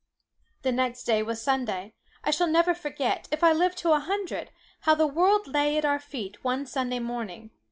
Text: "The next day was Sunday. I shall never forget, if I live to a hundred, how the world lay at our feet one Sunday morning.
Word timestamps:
"The 0.63 0.71
next 0.71 1.03
day 1.03 1.21
was 1.21 1.43
Sunday. 1.43 1.93
I 2.23 2.31
shall 2.31 2.47
never 2.47 2.73
forget, 2.73 3.27
if 3.31 3.43
I 3.43 3.51
live 3.51 3.75
to 3.75 3.91
a 3.93 3.99
hundred, 3.99 4.49
how 4.79 4.95
the 4.95 5.05
world 5.05 5.45
lay 5.47 5.77
at 5.77 5.85
our 5.85 5.99
feet 5.99 6.43
one 6.43 6.65
Sunday 6.65 6.97
morning. 6.97 7.51